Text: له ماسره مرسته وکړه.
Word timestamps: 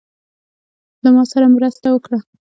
له 1.03 1.09
ماسره 1.15 1.47
مرسته 1.55 1.87
وکړه. 1.91 2.19